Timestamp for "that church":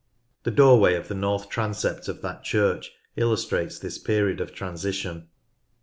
2.23-2.91